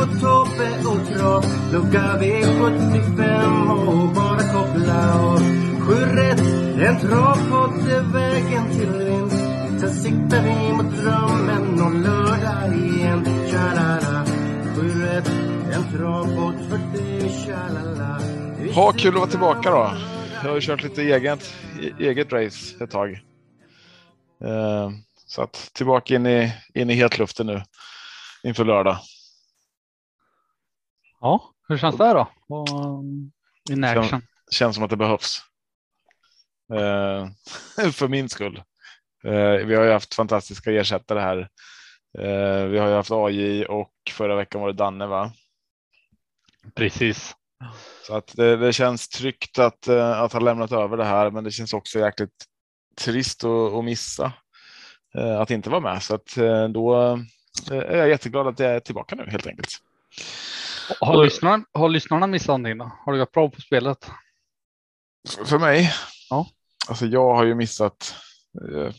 [0.00, 5.38] Marco, Tobbe och Trav Lucka V75 och bara koppla av
[5.80, 6.40] Sju rätt,
[6.88, 9.36] en travpodd är vägen till vinst
[9.80, 14.24] Sen siktar vi mot drömmen om lördag igen Tja-la-la
[14.76, 15.28] Sju rätt,
[15.72, 18.20] en travpodd för dig Tja-la-la
[18.74, 19.92] Ha kul att vara tillbaka då.
[20.42, 23.10] Jag har ju kört lite eget, e-, eget race ett tag.
[24.44, 24.90] Eh,
[25.26, 27.62] så att tillbaka in i, in i hetluften nu
[28.42, 28.98] inför lördag.
[31.20, 32.28] Ja, hur känns det då?
[33.70, 34.04] In action.
[34.08, 35.42] Känns, känns som att det behövs.
[36.72, 37.28] Eh,
[37.92, 38.62] för min skull.
[39.24, 41.48] Eh, vi har ju haft fantastiska ersättare här.
[42.18, 45.32] Eh, vi har ju haft AJ och förra veckan var det Danne va?
[46.74, 47.36] Precis.
[48.06, 51.44] Så att det, det känns tryggt att, eh, att ha lämnat över det här, men
[51.44, 52.44] det känns också jäkligt
[53.00, 54.32] trist att, att missa
[55.14, 56.02] eh, att inte vara med.
[56.02, 56.94] Så att eh, då
[57.70, 59.68] är jag jätteglad att jag är tillbaka nu helt enkelt.
[61.00, 62.92] Har, Och- lyssnarna, har lyssnarna missat någonting då?
[63.04, 64.10] Har det gått bra på spelet?
[65.46, 65.92] För mig?
[66.30, 66.46] Ja.
[66.88, 68.14] Alltså jag har ju missat.
[68.74, 68.94] eh,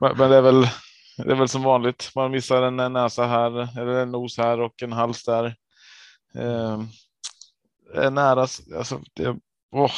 [0.16, 0.68] men det är väl
[1.16, 2.10] det är väl som vanligt.
[2.14, 5.44] Man missar en en näsa här eller en nos här och en hals där.
[6.34, 6.80] Eh,
[7.94, 8.40] är nära.
[8.76, 9.36] Alltså det.
[9.72, 9.92] Åh.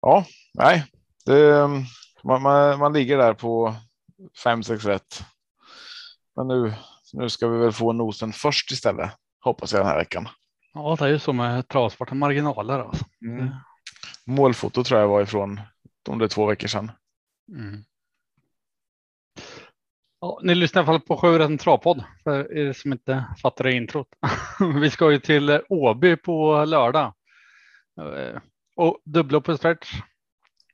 [0.00, 0.24] Ja,
[0.54, 0.84] nej.
[1.24, 1.68] Det,
[2.24, 3.74] man, man, man ligger där på
[4.44, 5.22] fem, sex rätt.
[6.36, 6.74] Men nu,
[7.12, 9.10] nu ska vi väl få nosen först istället.
[9.40, 10.28] Hoppas jag den här veckan.
[10.74, 13.04] Ja, det är ju så med travsporten marginaler alltså.
[13.26, 13.48] Mm.
[14.26, 15.60] Målfoto tror jag var ifrån
[16.08, 16.92] om det är två veckor sedan.
[17.52, 17.84] Mm.
[20.20, 23.24] Ja, ni lyssnar i alla fall på Sju rätt en travpodd för er som inte
[23.42, 24.08] fattar det introt.
[24.80, 27.14] Vi ska ju till Åby på lördag.
[28.00, 28.40] Eh,
[28.76, 29.92] Och dubbla på stretch.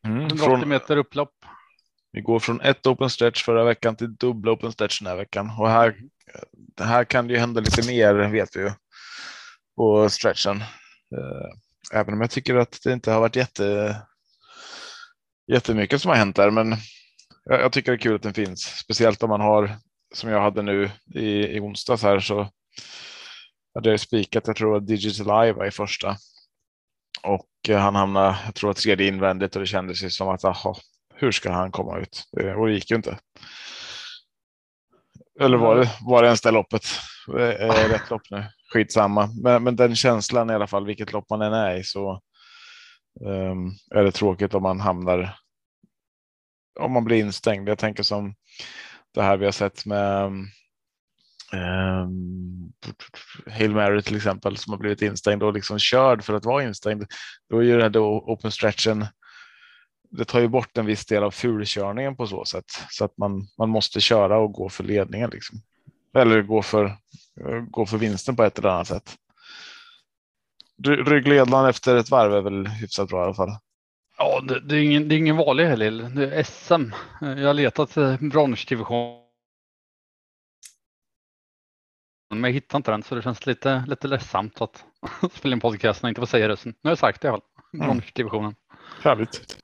[0.07, 0.21] Mm.
[0.21, 1.35] 180 Från, meter upplopp
[2.13, 5.51] vi går från ett open stretch förra veckan till dubbla open stretch den här veckan.
[5.59, 5.97] Och här,
[6.81, 8.71] här kan det ju hända lite mer vet vi ju.
[9.77, 10.61] På stretchen.
[11.17, 13.97] Eh, även om jag tycker att det inte har varit jätte,
[15.53, 16.51] jättemycket som har hänt där.
[16.51, 16.77] Men
[17.45, 18.61] jag, jag tycker det är kul att den finns.
[18.61, 19.77] Speciellt om man har,
[20.15, 22.49] som jag hade nu i, i onsdags här, så
[23.75, 26.17] hade jag spikat, jag tror att Digital Live var i första.
[27.23, 30.77] Och eh, han hamnade, jag tror tredje invändigt och det kändes ju som att, aha,
[31.23, 32.25] hur ska han komma ut?
[32.57, 33.19] Och det gick ju inte.
[35.41, 36.83] Eller var det, var det ens det loppet?
[37.29, 39.29] Eh, Rätt lopp nu, skitsamma.
[39.43, 42.21] Men, men den känslan i alla fall, vilket lopp man än är i, så
[43.27, 45.37] ehm, är det tråkigt om man hamnar,
[46.81, 47.69] om man blir instängd.
[47.69, 48.35] Jag tänker som
[49.15, 50.25] det här vi har sett med
[51.53, 52.73] um,
[53.51, 57.05] Hail Mary till exempel som har blivit instängd och liksom körd för att vara instängd.
[57.51, 59.07] Då är ju det här open stretchen.
[60.13, 63.47] Det tar ju bort en viss del av fulkörningen på så sätt så att man,
[63.59, 65.59] man måste köra och gå för ledningen liksom.
[66.17, 66.85] Eller gå för,
[67.41, 69.17] eh, gå för vinsten på ett eller annat sätt.
[70.87, 73.57] Ry- Ryggledaren efter ett varv är väl hyfsat bra i alla fall.
[74.19, 75.91] Ja, det, det, är ingen, det är ingen vanlig helg.
[75.91, 76.93] Det är SM.
[77.21, 79.19] Jag har letat bronsdivision.
[82.31, 84.85] Men jag hittar inte den så det känns lite, lite ledsamt att
[85.33, 86.73] spela in podcasten och inte få säga rösten.
[86.73, 87.49] Nu har jag sagt det i alla fall.
[87.75, 87.87] Mm.
[87.87, 88.55] Bronsdivisionen.
[89.03, 89.62] Härligt.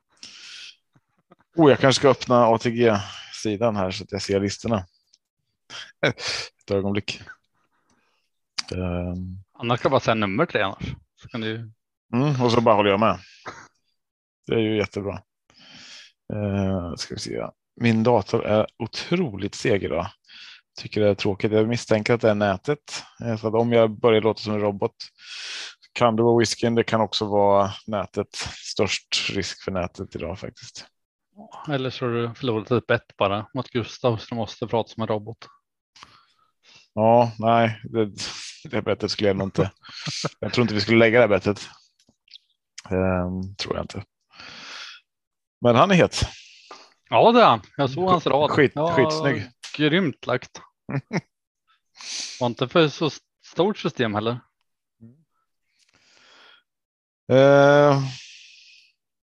[1.59, 4.87] Oh, jag kanske ska öppna ATG-sidan här så att jag ser listorna.
[6.07, 7.21] Ett ögonblick.
[8.73, 10.95] Ehm, Annars ska jag bara säga nummer tre annars.
[11.17, 11.71] Så kan du...
[12.15, 13.19] Mm, och så bara håller jag med.
[14.47, 15.23] Det är ju jättebra.
[16.35, 17.47] Uh, ska vi se.
[17.81, 20.07] Min dator är otroligt seg idag.
[20.81, 21.53] Tycker det är tråkigt.
[21.53, 23.05] Jag misstänker att det är nätet.
[23.25, 24.97] Eh, Så att om jag börjar låta som en robot
[25.93, 26.75] kan det vara whiskyn.
[26.75, 28.35] Det kan också vara nätet.
[28.73, 30.87] Störst risk för nätet idag faktiskt.
[31.69, 35.01] Eller så har du förlorat ett bett bara mot Gustav så du måste prata som
[35.03, 35.47] en robot.
[36.95, 38.11] Ja, nej, det,
[38.65, 39.71] det bettet skulle jag nog inte.
[40.41, 41.69] Jag tror inte vi skulle lägga det bettet.
[42.91, 44.05] Ehm, tror jag inte.
[45.61, 46.23] Men han är het.
[47.11, 47.61] Ja det är han.
[47.77, 48.51] Jag såg hans rad.
[48.51, 49.51] Skit- ja, skitsnygg.
[49.77, 50.61] Grymt lagt.
[52.41, 53.11] Var inte för så
[53.47, 54.41] stort system heller.
[57.33, 58.03] Eh,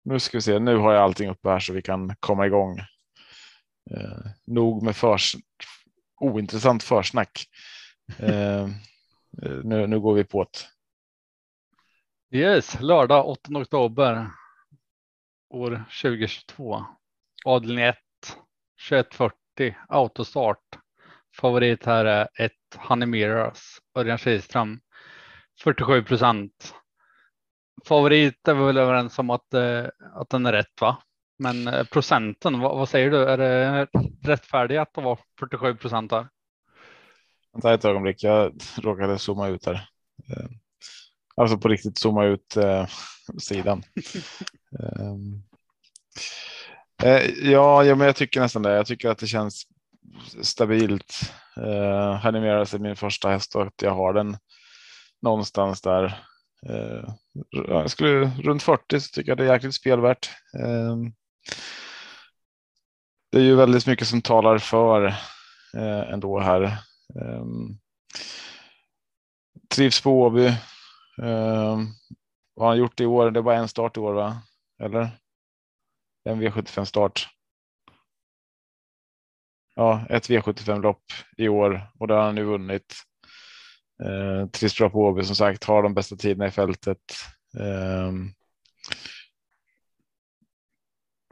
[0.04, 0.58] nu ska vi se.
[0.58, 2.78] Nu har jag allting uppe här så vi kan komma igång.
[3.90, 5.36] Eh, nog med förs
[6.20, 7.46] ointressant försnack.
[8.18, 8.68] Eh, eh
[9.64, 12.38] nu, nu går vi på det.
[12.38, 14.30] Yes, lördag 8 oktober.
[15.50, 16.84] År 2022.
[17.44, 17.96] Avdelning 1.
[18.88, 20.78] 2140 autostart.
[21.36, 23.80] Favorit här är 1, Honey Mirrors.
[23.98, 24.80] Örjan Kihlström.
[25.62, 26.74] 47 procent.
[27.86, 29.84] Favorit är vi väl överens om att, eh,
[30.14, 30.96] att den är rätt va?
[31.38, 33.24] Men eh, procenten, vad, vad, säger du?
[33.24, 33.86] Är det
[34.22, 36.28] rättfärdigt att vara 47 procent här?
[37.52, 38.52] Vänta ett ögonblick, jag
[38.82, 39.74] råkade zooma ut här.
[40.30, 40.46] Eh,
[41.36, 42.86] alltså på riktigt zooma ut eh,
[43.38, 43.82] sidan.
[44.80, 45.42] Ehm,
[47.02, 48.72] eh, ja, ja, men jag tycker nästan det.
[48.72, 49.66] Jag tycker att det känns
[50.42, 51.32] stabilt.
[51.56, 54.36] Eh, Hanimeras är min första häst och att jag har den
[55.22, 56.24] någonstans där.
[56.68, 57.14] Eh,
[57.50, 60.30] jag skulle runt 40 så tycker jag det är jäkligt spelvärt.
[60.58, 60.96] Eh,
[63.32, 65.06] det är ju väldigt mycket som talar för
[65.76, 66.62] eh, ändå här.
[67.20, 67.78] Ehm,
[69.74, 70.46] trivs på Åby.
[71.22, 71.86] Ehm,
[72.54, 73.30] vad har han gjort i år?
[73.30, 74.42] Det är bara en start i år, va?
[74.82, 75.08] Eller?
[76.24, 77.28] En V75 start.
[79.74, 81.04] Ja, ett V75 lopp
[81.36, 82.94] i år och där har han nu vunnit.
[84.04, 86.98] Eh, trist bra på Åby som sagt, har de bästa tiderna i fältet.
[87.58, 88.12] Eh,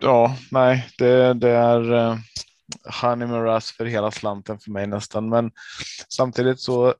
[0.02, 1.92] ja, nej, det, det är.
[1.92, 2.16] Eh,
[3.02, 5.28] Honey Miraz för hela slanten för mig nästan.
[5.28, 5.50] Men
[6.08, 6.94] samtidigt så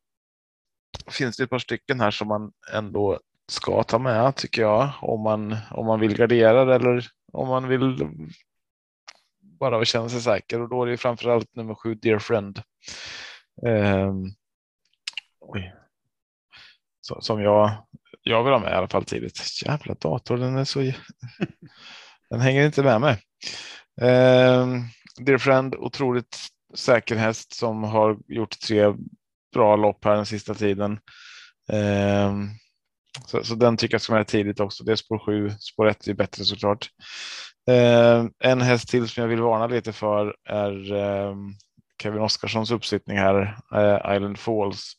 [1.11, 4.91] finns det ett par stycken här som man ändå ska ta med tycker jag.
[5.01, 8.09] Om man, om man vill gardera eller om man vill
[9.41, 12.63] bara känna sig säker och då är det framförallt nummer sju Dear Friend.
[13.63, 14.35] Um,
[15.43, 15.75] oj.
[17.01, 17.87] Så, som jag,
[18.23, 19.41] jag vill ha med i alla fall tidigt.
[19.67, 20.81] Jävla dator, den är så.
[22.31, 23.13] den hänger inte med mig.
[24.01, 24.67] Eh,
[25.21, 26.37] Dear Friend, otroligt
[26.75, 28.85] säker häst som har gjort tre
[29.55, 30.93] bra lopp här den sista tiden.
[31.73, 32.33] Eh,
[33.27, 34.85] så, så, den tycker jag ska med tidigt också.
[34.85, 36.91] Det är spår 7, spår 1 är bättre såklart.
[37.71, 41.37] Eh, en häst till som jag vill varna lite för är eh,
[42.03, 44.93] Kevin Oskarssons uppsittning här, eh, Island Falls.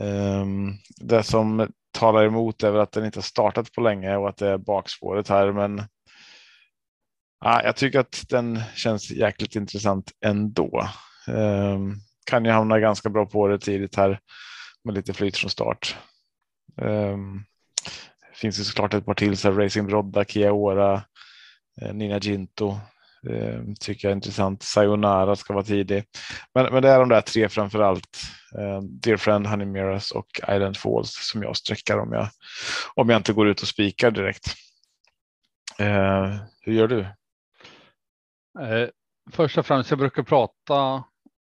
[0.00, 4.28] Ehm, det som talar emot är väl att den inte har startat på länge och
[4.28, 5.82] att det är bakspåret här, men
[7.40, 10.88] Ja, jag tycker att den känns jäkligt intressant ändå.
[11.28, 14.20] Um, kan ju hamna ganska bra på det tidigt här
[14.84, 15.96] med lite flyt från start.
[16.76, 17.44] Um,
[18.34, 21.02] finns ju såklart ett par till, så Racing Brodda, Kia Ora,
[21.82, 22.78] eh, Nina Ginto
[23.30, 24.62] eh, tycker jag är intressant.
[24.62, 26.04] Sayonara ska vara tidig.
[26.54, 28.22] Men, men det är de där tre framför allt.
[28.58, 32.28] Eh, Dear Friend, Honey Mirrors och Island Falls som jag sträckar om jag,
[32.94, 34.54] om jag inte går ut och spikar direkt.
[35.78, 37.00] Eh, hur gör du?
[38.60, 38.88] Eh,
[39.32, 41.04] först och främst, jag brukar prata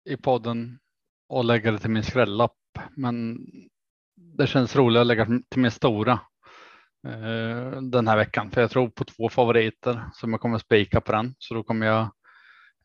[0.09, 0.79] i podden
[1.29, 2.57] och lägga det till min skrällapp,
[2.95, 3.37] men
[4.37, 6.19] det känns roligare att lägga till min stora
[7.07, 11.11] eh, den här veckan, för jag tror på två favoriter som jag kommer spika på
[11.11, 12.01] den, så då kommer jag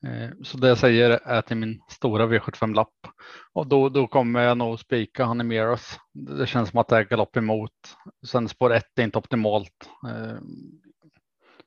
[0.06, 3.08] eh, så det jag säger är till min stora V75-lapp
[3.52, 5.38] och då, då kommer jag nog spika han.
[6.12, 7.96] Det känns som att det är galopp emot.
[8.26, 9.90] Sen spår ett är inte optimalt.
[10.08, 10.38] Eh,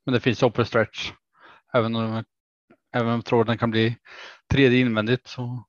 [0.06, 1.12] men det finns upper stretch.
[1.74, 2.24] Även om
[2.96, 3.98] Även om jag tror den kan bli
[4.52, 5.66] tredje invändigt så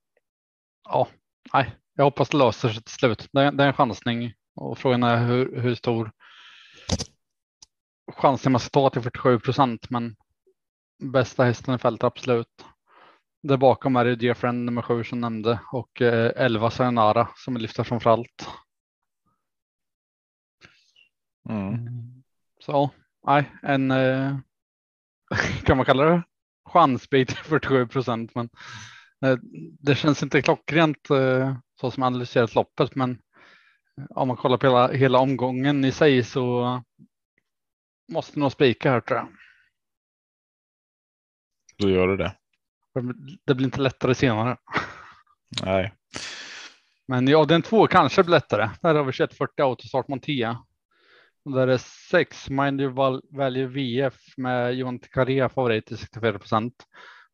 [0.85, 1.09] ja,
[1.53, 3.29] nej, jag hoppas det löser sig till slut.
[3.33, 6.13] Det är, det är en chansning och frågan är hur, hur stor
[8.13, 9.91] chansning man ska ta till 47 procent.
[9.91, 10.17] Men
[11.13, 12.65] bästa hästen i fältet absolut.
[13.43, 17.57] Där bakom är det Dear Friend nummer sju som nämnde och eh, 11 Sayonara som
[17.57, 18.49] lyfter framför allt.
[21.49, 21.87] Mm.
[22.61, 22.91] Så
[23.27, 24.37] nej, en eh,
[25.65, 26.23] kan man kalla det
[26.69, 28.49] chansbit 47 procent, men
[29.25, 29.39] eh,
[29.81, 32.95] det känns inte klockrent eh, så som analyserat loppet.
[32.95, 33.19] Men
[34.11, 36.83] om man kollar på hela, hela omgången i sig så
[38.11, 39.29] måste nog spika här tror jag.
[41.79, 42.37] Då gör du det.
[43.47, 44.57] Det blir inte lättare senare.
[45.65, 45.95] Nej.
[47.09, 48.71] Men ja, den två kanske blir lättare.
[48.83, 50.59] Där har vi 2140 autostart Montea.
[51.45, 51.79] Där är
[52.11, 56.75] sex Mind Your Value VF med Johan Tikaria favorit till 64 procent.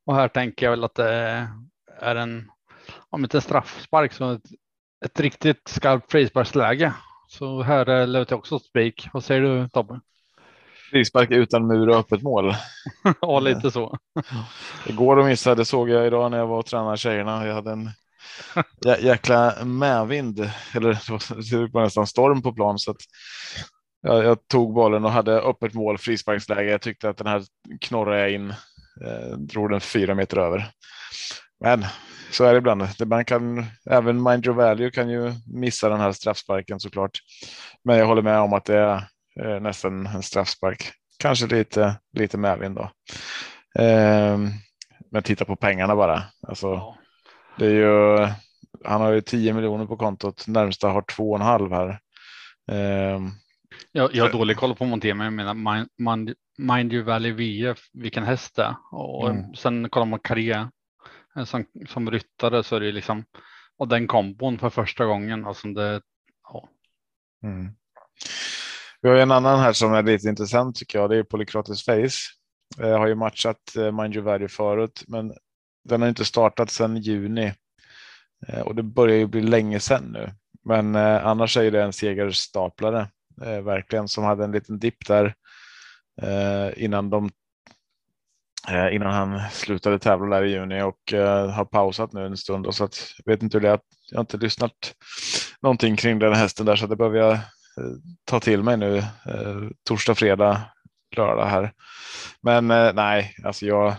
[0.06, 1.49] Och här tänker jag väl att det
[2.00, 2.50] är en,
[3.11, 4.42] om inte en straffspark så ett,
[5.04, 6.92] ett riktigt skarpt frisparksläge.
[7.28, 9.09] Så här lutar jag också spik.
[9.12, 10.00] Vad säger du Tobbe?
[10.90, 12.54] Frispark utan mur och öppet mål.
[13.20, 13.98] ja, lite så.
[14.86, 17.46] Igår och missade såg jag idag när jag var och tränade tjejerna.
[17.46, 17.90] Jag hade en
[18.84, 20.90] jä jäkla medvind, eller
[21.50, 22.96] det var nästan storm på plan så att
[24.02, 26.70] jag, jag, tog bollen och hade öppet mål, frisparksläge.
[26.70, 27.42] Jag tyckte att den här
[27.80, 28.50] knorrade jag in,
[29.04, 30.70] eh, drog den fyra meter över.
[31.60, 31.84] Men
[32.30, 32.82] så är det ibland.
[33.06, 37.18] Man kan, även Mind Your Value kan ju missa den här straffsparken såklart.
[37.84, 39.02] Men jag håller med om att det är
[39.40, 40.92] eh, nästan en straffspark.
[41.18, 42.90] Kanske lite, lite medvind då.
[43.82, 44.38] Eh,
[45.10, 46.22] men titta på pengarna bara.
[46.48, 46.98] Alltså, ja.
[47.58, 48.28] det är ju,
[48.84, 50.46] han har ju 10 miljoner på kontot.
[50.46, 51.88] Närmsta har två och en halv här.
[52.72, 53.20] Eh,
[53.92, 57.32] jag, jag har dålig koll på Monté, men jag menar mind, mind, mind You Valley
[57.32, 58.74] VF, vilken häst det är.
[58.92, 59.54] Och mm.
[59.54, 60.66] sen kollar man Carré
[61.36, 63.24] eh, som, som ryttare så är det liksom
[63.78, 65.44] och den kombon för första gången.
[65.44, 66.02] Alltså det,
[66.42, 66.68] ja.
[67.42, 67.70] Mm.
[69.06, 71.10] Vi har en annan här som är lite intressant tycker jag.
[71.10, 72.18] Det är Polykrates Face.
[72.78, 75.32] Jag har ju matchat eh, Mind You Value förut, men
[75.88, 77.54] den har inte startat sedan juni
[78.48, 80.30] eh, och det börjar ju bli länge sedan nu.
[80.64, 83.08] Men annars är det en segerstaplare
[83.64, 85.34] verkligen som hade en liten dipp där
[86.76, 87.30] innan de
[88.92, 90.98] innan han slutade tävla där i juni och
[91.54, 93.80] har pausat nu en stund och så att jag vet inte hur det är.
[94.10, 94.94] Jag har inte lyssnat
[95.62, 97.38] någonting kring den hästen där så det behöver jag
[98.25, 99.02] ta till mig nu
[99.83, 100.62] torsdag, fredag,
[101.16, 101.73] lördag här.
[102.40, 102.66] Men
[102.97, 103.97] nej, alltså jag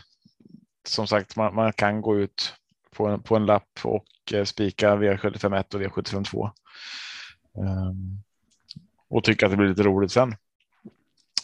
[0.88, 2.54] som sagt, man, man, kan gå ut
[2.96, 4.06] på en, på en lapp och
[4.46, 6.50] spika V751 och V752.
[7.58, 8.24] Um,
[9.10, 10.36] och tycka att det blir lite roligt sen.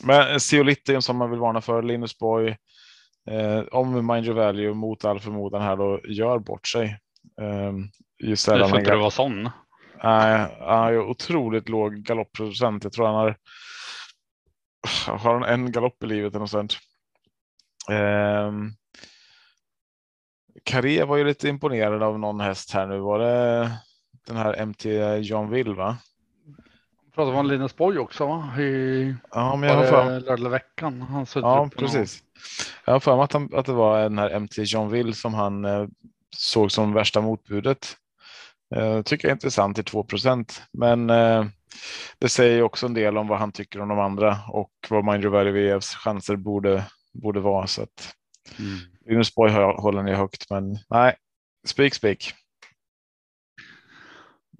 [0.04, 2.58] Men Zeolite som man vill varna för, Linus Boy.
[3.30, 7.00] Eh, om Mind Your Value mot all förmodan här då gör bort sig.
[7.42, 7.74] Eh,
[8.24, 9.50] just det får inte du vara sån.
[10.04, 12.84] Nej, han har otroligt låg galoppprocent.
[12.84, 13.38] Jag tror han har.
[15.08, 16.78] Har han en galopp i livet eller något sånt.
[17.92, 18.52] Eh,
[20.64, 23.00] Carré var ju lite imponerad av någon häst här nu.
[23.00, 23.72] Var det
[24.28, 24.86] den här MT
[25.22, 25.98] John Will va?
[27.16, 28.60] pratade om Linus Borg också va?
[28.60, 30.20] I ja, men jag har för...
[30.20, 31.02] lördag veckan.
[31.02, 32.24] Han ja, precis.
[32.86, 35.34] Jag har för mig att, han, att det var den här MT John Will som
[35.34, 35.88] han eh,
[36.36, 37.98] såg som värsta motbudet.
[38.76, 41.46] Eh, tycker jag är intressant till 2% men eh,
[42.20, 45.24] det säger också en del om vad han tycker om de andra och vad Mind
[45.24, 47.68] Your VFs chanser borde, borde vara.
[47.68, 48.16] Så att
[48.60, 48.80] mm.
[49.06, 51.16] Linus Borg håller ni högt, men nej,
[51.68, 52.34] spik spik.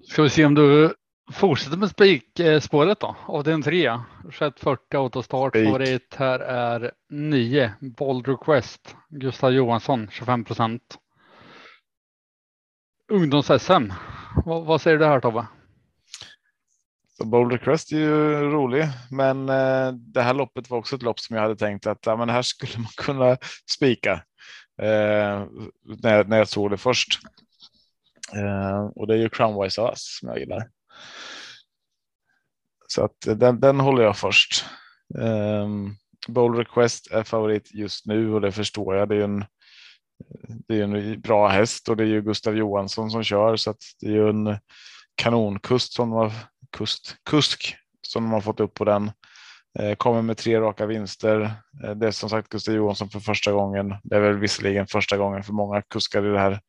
[0.08, 0.94] Ska vi se om du
[1.32, 3.16] Fortsätter med spikspåret då.
[3.26, 4.00] Avdelning 3.
[4.22, 5.52] 2140 autostart.
[5.52, 7.72] Favorit här är 9.
[7.80, 8.96] Bold Request.
[9.08, 10.98] Gustav Johansson 25 procent.
[13.12, 13.92] Ungdoms-SM.
[14.44, 15.46] Vad, vad, säger du här Tobbe?
[17.24, 21.36] Bold Request är ju rolig, men eh, det här loppet var också ett lopp som
[21.36, 23.36] jag hade tänkt att ja, men här skulle man kunna
[23.70, 24.12] spika
[24.82, 25.46] eh,
[26.02, 27.20] när, när jag såg det först.
[28.34, 30.68] Eh, och det är ju Crownwise Us som jag gillar.
[32.86, 34.64] Så att eh, den, den håller jag först.
[35.18, 35.96] Eh, um,
[36.28, 39.08] Bowl Request är favorit just nu och det förstår jag.
[39.08, 39.44] Det är ju en,
[40.68, 43.82] det är en bra häst och det är ju Gustav Johansson som kör så att
[44.00, 44.58] det är ju en
[45.14, 46.32] kanonkust som har
[46.76, 49.10] kust, kusk som de har fått upp på den.
[49.78, 51.40] Eh, kommer med tre raka vinster.
[51.84, 53.94] Eh, det är som sagt Gustav Johansson för första gången.
[54.02, 56.60] Det är väl visserligen första gången för många kuskar i det här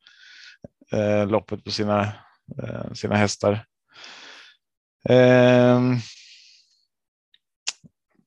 [0.92, 2.12] eh, loppet på sina,
[2.94, 3.64] sina hästar.
[5.08, 5.96] Ehm.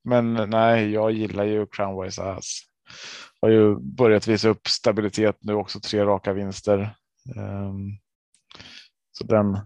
[0.03, 2.61] Men nej, jag gillar ju Crownways Ass.
[3.41, 6.95] Har ju börjat visa upp stabilitet nu också, tre raka vinster.
[7.35, 7.97] Ehm,
[9.11, 9.59] så den,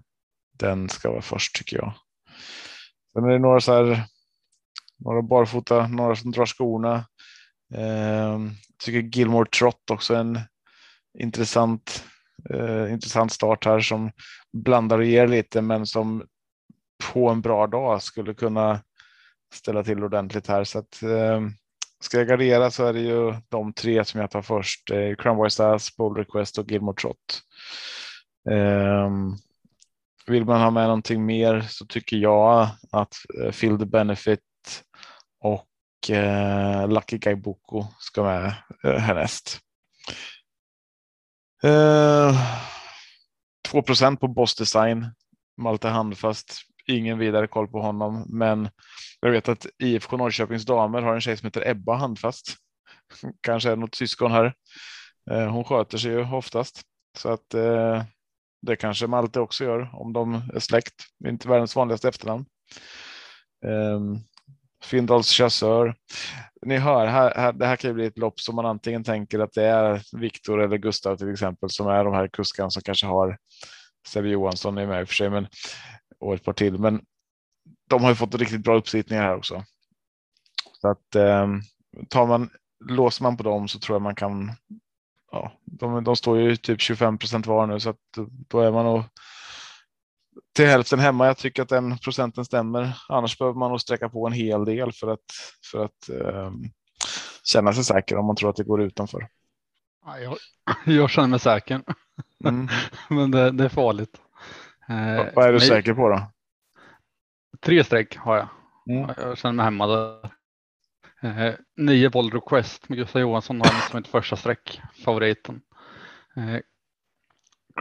[0.59, 1.93] den ska vara först tycker jag.
[3.13, 4.03] Sen är det några så här,
[4.99, 7.05] några barfota, några som drar skorna.
[7.67, 8.51] Jag
[8.83, 10.39] tycker Gilmore Trott också en
[11.19, 12.05] intressant,
[12.49, 14.11] eh, intressant start här som
[14.53, 16.23] blandar och ger lite, men som
[17.13, 18.81] på en bra dag skulle kunna
[19.53, 20.63] ställa till ordentligt här.
[20.63, 21.41] Så att, eh,
[22.03, 24.91] ska jag gardera så är det ju de tre som jag tar först.
[24.91, 27.41] Eh, Cromwell Stars, Bold Request och Gilmore Trot.
[28.49, 29.11] Eh,
[30.27, 34.39] vill man ha med någonting mer så tycker jag att eh, Field the Benefit
[35.39, 39.59] och eh, Lucky Guy Boko ska med eh, härnäst.
[41.63, 42.37] Eh,
[43.69, 45.07] 2% på Boss Design.
[45.57, 48.69] Malte Handfast ingen vidare koll på honom, men
[49.23, 52.55] jag vet att IFK Norrköpings damer har en tjej som heter Ebba Handfast.
[53.41, 54.53] Kanske är något syskon här.
[55.31, 56.81] Eh, hon sköter sig ju oftast
[57.17, 58.03] så att eh,
[58.61, 60.93] det kanske Malte också gör om de är släkt.
[61.27, 62.45] Inte världens vanligaste efternamn.
[63.65, 64.19] Um,
[64.83, 65.95] Findals chassör.
[66.65, 69.39] Ni hör, här, här, det här kan ju bli ett lopp som man antingen tänker
[69.39, 73.05] att det är Viktor eller Gustav till exempel som är de här kuskarna som kanske
[73.05, 73.37] har
[74.07, 75.47] Sebbe Johansson är med i och för sig, men
[76.19, 76.79] och ett par till.
[76.79, 77.01] Men
[77.93, 79.63] de har ju fått riktigt bra uppsittningar här också.
[80.81, 81.47] Så att eh,
[82.09, 82.49] tar man,
[82.85, 84.51] låser man på dem så tror jag man kan
[85.31, 87.97] ja, de, de står ju typ 25 procent var nu så att
[88.49, 89.03] då är man nog
[90.55, 91.25] till hälften hemma.
[91.27, 92.97] Jag tycker att den procenten stämmer.
[93.09, 95.19] Annars behöver man nog sträcka på en hel del för att
[95.71, 96.51] för att eh,
[97.43, 99.27] känna sig säker om man tror att det går utanför.
[100.05, 100.37] Ja, jag,
[100.95, 101.81] jag känner mig säker,
[102.45, 102.67] Mm.
[103.09, 104.21] men det, det är farligt.
[104.89, 106.31] Eh, Vad är du men- säker på då?
[107.63, 108.47] Tre streck har jag.
[108.89, 109.13] Mm.
[109.17, 110.29] Jag känner mig hemma där.
[111.21, 114.81] Eh, nio boll request med Gustav Johansson har jag som ett första streck.
[115.05, 115.61] Favoriten.
[116.35, 116.59] Eh,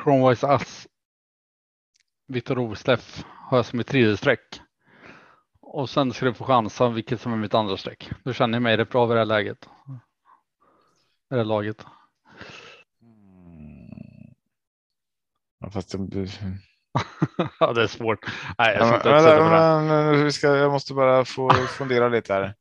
[0.03, 0.89] Chromewise Ass.
[2.29, 4.61] Viktor Rosleff har jag som ett tredje streck.
[5.61, 8.11] Och sen ska du få chansa vilket som är mitt andra streck.
[8.25, 9.65] Du känner mig rätt bra vid det här läget.
[9.65, 11.87] I det här laget.
[15.59, 16.29] Ja, fast det,
[17.61, 18.27] ja, det är svårt.
[18.59, 22.55] Nej, jag men, men, men, vi ska, jag måste bara få fundera lite här.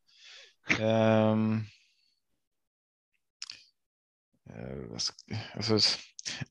[4.90, 5.78] Jag sk- alltså,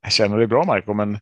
[0.00, 1.14] jag känner dig bra Marco, men,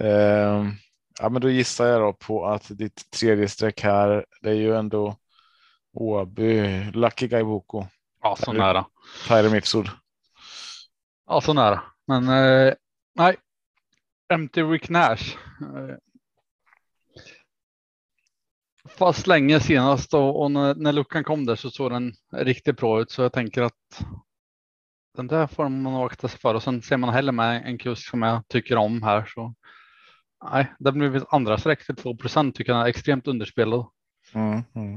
[0.00, 0.72] ehm,
[1.20, 4.76] ja, men då gissar jag då på att ditt tredje streck här, det är ju
[4.76, 5.16] ändå
[5.92, 7.86] Åby, Lucky Guy Boko,
[8.22, 8.86] Ja, så nära.
[9.50, 9.90] Mifsud.
[11.26, 11.82] Ja, så nära.
[12.06, 12.74] Men eh,
[13.14, 13.36] nej.
[14.30, 15.36] Empty Rick Nash.
[15.60, 15.96] Eh,
[18.88, 23.00] fast länge senast och, och när, när luckan kom där så såg den riktigt bra
[23.00, 24.04] ut så jag tänker att
[25.16, 28.10] den där får man akta sig för och sen ser man hellre med en kusk
[28.10, 29.54] som jag tycker om här så.
[30.52, 33.86] Nej, det blir ett andra streck till 2% tycker jag är extremt underspelad.
[34.34, 34.96] Mm, mm.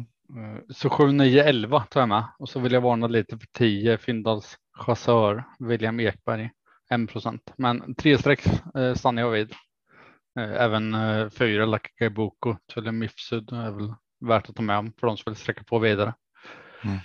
[0.56, 3.48] Eh, Så 7, 9, 11 tar jag med och så vill jag varna lite för
[3.48, 6.52] 10 Findals chassör William Ekberg
[6.94, 7.54] 1 procent.
[7.58, 8.46] Men tre streck
[8.76, 9.52] eh, stannar jag vid.
[10.40, 14.94] Eh, Även eh, fyra Lucky Boko till Mifsud är väl värt att ta med om
[15.00, 16.14] för de som vill sträcka på vidare.
[16.84, 16.98] Mm.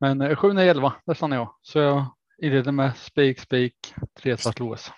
[0.00, 1.54] Men eh, 7, 9, 11 där stannar jag.
[1.62, 2.06] Så jag
[2.42, 4.92] inleder med spik, spik, tre svart lås.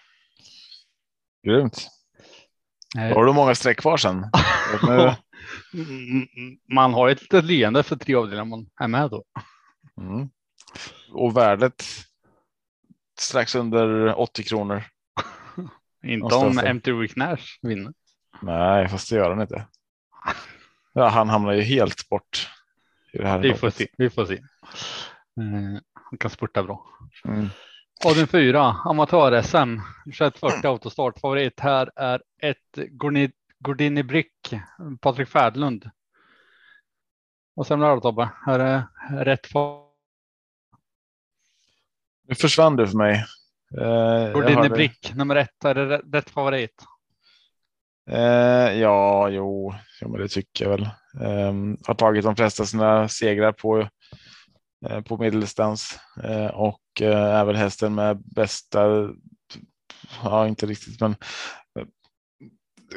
[1.47, 1.88] Grymt.
[2.99, 4.27] Eh, har du många streck kvar sen.
[5.75, 6.27] Mm,
[6.75, 9.25] Man har ett litet leende för tre avdelningar man är med då.
[10.01, 10.29] Mm.
[11.12, 11.85] Och värdet
[13.20, 14.85] strax under 80 kronor.
[16.04, 16.59] Inte om.
[16.59, 17.92] Empty Rick Nash vinner.
[18.42, 19.66] Nej, fast det gör han inte.
[20.92, 22.48] Ja, han hamnar ju helt bort.
[23.12, 23.87] I det här Vi får se.
[23.98, 24.35] Vi får se.
[24.35, 26.87] Eh, Han kan spurta bra.
[27.24, 27.48] Mm.
[28.04, 31.18] Avdelning 4, amatör-SM, 2140 autostart.
[31.18, 32.78] Favorit här är ett
[33.59, 34.54] Gordini Brick,
[35.00, 35.90] Patrik Färdlund.
[37.54, 38.31] Vad säger du då Tobbe?
[38.46, 38.87] Är
[39.24, 39.88] rätt för
[42.29, 43.25] Nu försvann du för mig.
[43.81, 43.85] Eh,
[44.57, 45.64] hörde- Brick, nummer ett.
[45.64, 46.75] Är det rätt- favorit?
[48.11, 50.83] Eh, ja, jo, jo, men det tycker jag väl.
[51.21, 51.53] Eh,
[51.87, 53.88] har tagit de flesta sina segrar på,
[54.88, 59.09] eh, på medeldistans eh, och eh, är väl hästen med bästa,
[60.25, 61.87] ja inte riktigt, men eh,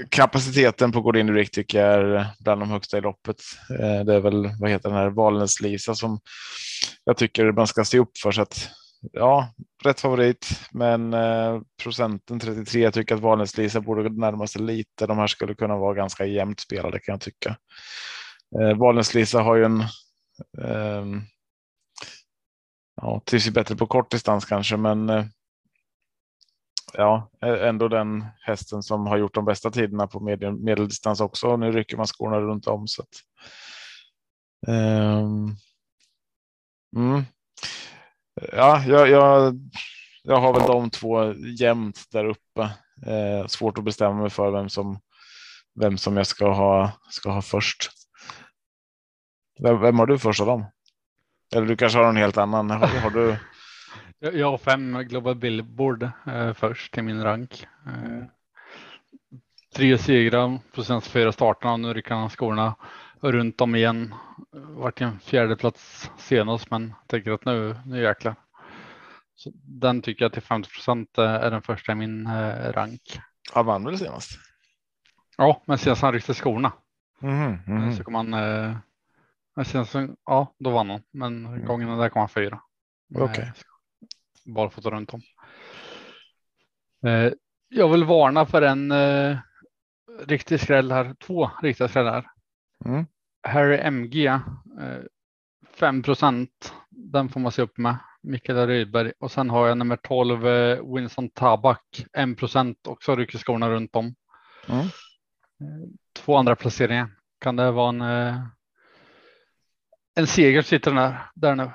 [0.10, 3.42] kapaciteten på Gordini Rick tycker jag är bland de högsta i loppet.
[4.06, 6.20] Det är väl, vad heter den här, Valnäs Lisa som
[7.04, 8.32] jag tycker man ska se upp för.
[8.32, 8.70] Så att,
[9.12, 14.62] ja, rätt favorit, men eh, procenten 33 jag tycker att Valnäs Lisa borde närma sig
[14.62, 15.08] lite.
[15.08, 17.58] De här skulle kunna vara ganska jämnt spelade kan jag tycka.
[18.60, 19.82] Eh, Valnäs Lisa har ju en
[20.62, 21.06] eh,
[23.02, 25.26] ja, trivs ju bättre på kort distans kanske, men eh,
[26.94, 31.58] ja, ändå den hästen som har gjort de bästa tiderna på medel, medeldistans också.
[31.58, 33.08] Nu rycker man skorna runt om så att.
[34.68, 35.56] ehm,
[36.96, 37.24] mm.
[38.52, 39.60] Ja, jag, jag,
[40.24, 42.62] jag har väl de två jämnt där uppe.
[43.06, 45.00] Eh, svårt att bestämma mig för vem som
[45.80, 47.90] vem som jag ska ha ska ha först.
[49.64, 50.66] Vem, vem har du först av dem?
[51.56, 52.72] Eller du kanske har en helt annan.
[52.72, 53.36] Har, har du?
[54.20, 57.68] Jag har fem Global Billboard eh, först till min rank.
[57.88, 58.26] Eh,
[59.76, 62.76] tre segrar på senaste fyra starterna och nu rycker han skorna
[63.22, 64.14] runt om igen.
[64.52, 68.36] Vart en fjärde plats senast, men tänker att nu, nu jäklar.
[69.36, 73.20] Så den tycker jag till 50 procent är den första i min eh, rank.
[73.54, 74.32] Han vann väl senast?
[75.38, 76.72] Ja, men senast han ryckte skorna
[77.22, 77.94] Mhm, mhm.
[77.94, 78.34] så kom han.
[78.34, 78.78] Eh,
[79.56, 82.62] men senast, ja, då vann han, men gången där kom han fyra.
[83.16, 83.44] Okej.
[83.44, 83.52] Eh,
[84.54, 85.22] Barfota runt om.
[87.06, 87.32] Eh,
[87.70, 89.38] jag vill varna för en eh,
[90.28, 91.14] riktig skräll här.
[91.14, 92.32] Två riktiga skrällar.
[92.86, 93.06] Mm.
[93.44, 94.26] Harry MG.
[94.26, 94.42] Eh,
[95.74, 96.04] 5
[96.90, 97.98] Den får man se upp med.
[98.24, 103.70] Mikael Rydberg och sen har jag nummer 12 eh, Winston Tabak 1% också rycker skorna
[103.70, 104.16] runt om.
[104.68, 104.80] Mm.
[104.80, 107.10] Eh, Två andra placeringar.
[107.40, 108.44] Kan det vara en eh,
[110.16, 111.72] en seger sitter den där, där nu?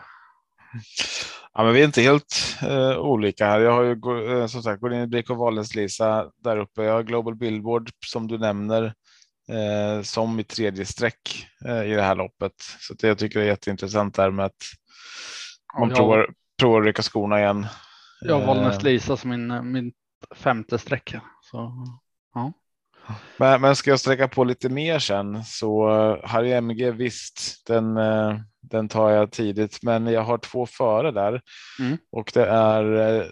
[1.54, 3.60] Ja, men vi är inte helt uh, olika här.
[3.60, 6.82] Jag har ju som sagt gått in i Brick och Valens-Lisa där uppe.
[6.82, 8.94] Jag har Global Billboard som du nämner
[9.50, 11.46] uh, som i tredje streck
[11.84, 12.52] i det här loppet.
[12.80, 14.64] Så det jag tycker är jätteintressant där med att
[15.78, 16.30] man ja, provar,
[16.60, 17.66] provar att rycka skorna igen.
[18.20, 19.92] Jag har Valens-Lisa som min, min
[20.34, 21.14] femte streck.
[21.40, 21.72] Så,
[22.34, 22.52] ja.
[23.36, 25.88] Men, men ska jag sträcka på lite mer sen så
[26.24, 31.42] Harry MG visst, den, eh, den tar jag tidigt, men jag har två före där
[31.80, 31.98] mm.
[32.12, 33.24] och det är eh,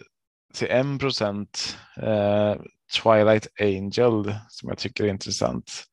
[0.54, 2.54] till 1 procent eh,
[3.02, 5.84] Twilight Angel som jag tycker är intressant.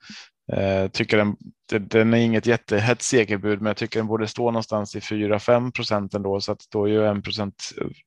[0.53, 1.35] Eh, tycker den,
[1.79, 6.13] den är inget jättehett segerbud, men jag tycker den borde stå någonstans i 4-5 procent
[6.13, 7.55] ändå, så att då är ju 1 procent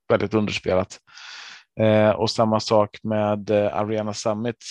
[0.08, 0.98] väldigt underspelat.
[1.80, 4.64] Eh, och samma sak med eh, Summit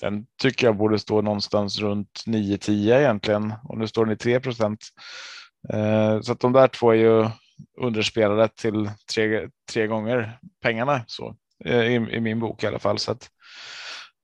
[0.00, 4.40] den tycker jag borde stå någonstans runt 9-10 egentligen och nu står den i 3
[4.40, 4.80] procent.
[5.72, 7.28] Eh, så att de där två är ju
[7.80, 12.98] underspelade till tre, tre gånger pengarna så eh, i, i, min bok i alla fall.
[12.98, 13.30] Så att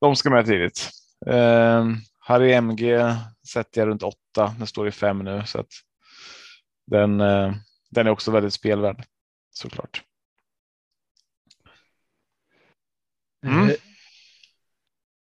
[0.01, 0.89] de ska med tidigt.
[1.25, 1.87] Eh,
[2.19, 2.97] Harry MG
[3.47, 4.17] sätter jag runt 8.
[4.57, 5.71] Den står i 5 nu så att
[6.85, 7.53] den, eh,
[7.89, 9.03] den är också väldigt spelvärd
[9.51, 10.03] såklart.
[13.45, 13.69] Mm.
[13.69, 13.75] Eh,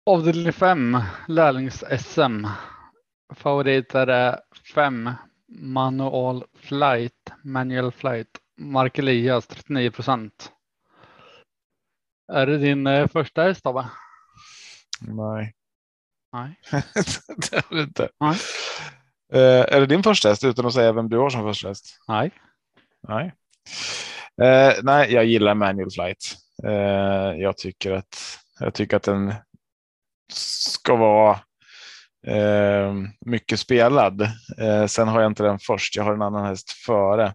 [0.06, 2.48] Avdelning 5, lärlings-SM.
[3.36, 4.40] Favoriter är
[4.74, 5.12] 5,
[5.48, 8.28] manual flight, manual flight.
[8.58, 10.52] Mark Elias 39 procent.
[12.34, 13.90] Är det din eh, första häst Tobbe?
[15.02, 15.54] Nej.
[16.34, 16.60] Nej.
[17.52, 18.10] det är det inte.
[18.20, 18.38] Nej.
[19.34, 22.00] Uh, är det din första häst utan att säga vem du har som första häst?
[22.08, 22.32] Nej.
[23.08, 23.34] Nej.
[24.42, 26.38] Uh, nej, jag gillar manual flight.
[26.66, 29.34] Uh, jag tycker att jag tycker att den
[30.34, 31.40] ska vara
[32.28, 32.94] eh,
[33.26, 34.22] mycket spelad.
[34.58, 35.96] Eh, sen har jag inte den först.
[35.96, 37.34] Jag har en annan häst före.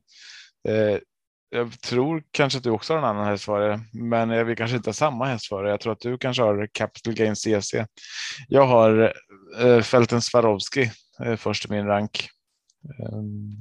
[1.54, 4.88] Jag tror kanske att du också har en annan hästförare, men jag vill kanske inte
[4.88, 5.70] ha samma hästförare.
[5.70, 7.86] Jag tror att du kanske har Capital Gain CC.
[8.48, 9.14] Jag har
[9.60, 10.90] eh, Fälten Swarovski
[11.24, 12.28] eh, först i min rank.
[12.84, 13.56] Ehm,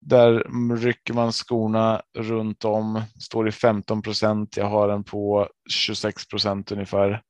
[0.00, 0.44] där
[0.76, 4.56] rycker man skorna runt om, står i 15 procent.
[4.56, 7.22] Jag har den på 26 procent ungefär.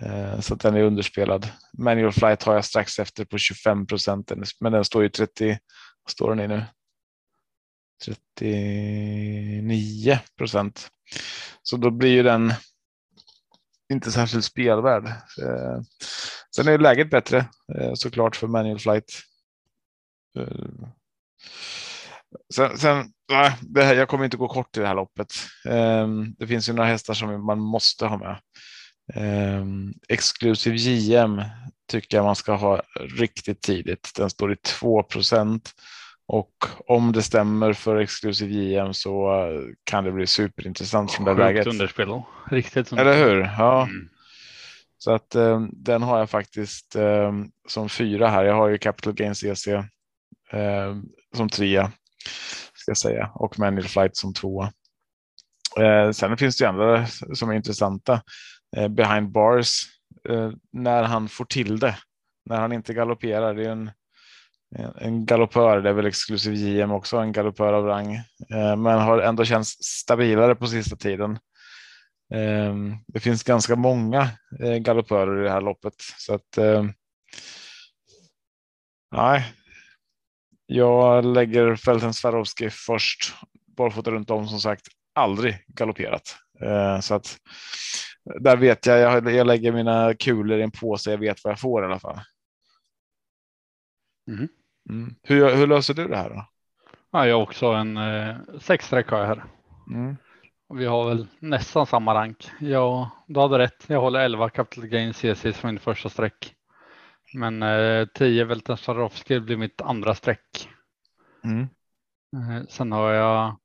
[0.00, 1.48] Eh, så att den är underspelad.
[1.78, 5.58] Manual flight har jag strax efter på 25 procent, men den står ju 30.
[6.04, 6.64] Vad står den i nu?
[8.04, 10.88] 39 procent.
[11.62, 12.52] Så då blir ju den
[13.92, 15.06] inte särskilt spelvärd.
[15.42, 15.80] Eh,
[16.56, 17.38] sen är läget bättre
[17.74, 19.12] eh, såklart för manual flight.
[20.38, 20.88] Eh,
[22.54, 23.12] sen, sen
[23.60, 25.32] det här, jag kommer inte gå kort i det här loppet.
[25.68, 28.40] Ehm, det finns ju några hästar som man måste ha med.
[30.08, 31.42] Exklusiv Exclusive JM
[31.88, 34.12] tycker jag man ska ha riktigt tidigt.
[34.16, 35.02] Den står i 2
[36.28, 36.52] och
[36.86, 39.32] om det stämmer för Exclusive JM så
[39.84, 41.66] kan det bli superintressant från det läget.
[41.66, 42.98] Underspel Riktigt underspel.
[42.98, 43.40] Eller hur?
[43.40, 43.82] Ja.
[43.82, 44.08] Mm.
[44.98, 48.44] Så att um, den har jag faktiskt um, som fyra här.
[48.44, 49.68] Jag har ju Capital Gains EC
[51.36, 51.92] som trea
[52.74, 54.72] ska jag säga och Manual Flight som tvåa.
[55.80, 58.20] Uh, sen finns det andra som är intressanta.
[58.76, 59.82] Eh, behind bars
[60.28, 61.96] eh, när han får till det.
[62.44, 63.54] När han inte galopperar.
[63.54, 63.90] Det är en,
[65.00, 68.14] en galoppör, det är väl exklusiv JM också, en galoppör av rang,
[68.50, 71.38] eh, men har ändå känts stabilare på sista tiden.
[72.34, 76.58] Ehm, det finns ganska många eh, galoppörer i det här loppet så att.
[76.58, 76.92] Ehm,
[79.12, 79.54] nej.
[80.66, 83.34] Jag lägger Fälten Swarovski först.
[83.76, 87.36] Barfota runt om som sagt aldrig galopperat eh, så att
[88.40, 91.60] där vet jag, jag, jag lägger mina kulor i en påse, jag vet vad jag
[91.60, 92.20] får i alla fall.
[94.30, 94.48] Mm.
[94.88, 95.14] Mm.
[95.22, 96.46] Hur, hur löser du det här då?
[97.10, 99.44] Ja, jag har också en eh, sex streck har jag här.
[99.90, 100.16] Mm.
[100.68, 102.50] Och vi har väl nästan samma rank.
[102.60, 103.84] Ja, du hade rätt.
[103.86, 106.54] Jag håller 11 Capital Gain CC som min första streck.
[107.34, 110.68] Men eh, 10 Velten Swarovski blir mitt andra streck.
[111.44, 111.68] Mm.
[112.36, 113.56] Eh, sen har jag